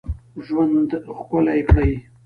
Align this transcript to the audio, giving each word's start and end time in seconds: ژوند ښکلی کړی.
ژوند 0.45 0.91
ښکلی 1.15 1.61
کړی. 1.69 1.91